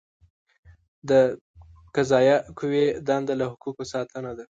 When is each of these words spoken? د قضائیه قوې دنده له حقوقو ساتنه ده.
د 1.09 1.11
قضائیه 1.95 2.35
قوې 2.57 2.85
دنده 3.07 3.33
له 3.39 3.45
حقوقو 3.51 3.83
ساتنه 3.93 4.31
ده. 4.37 4.39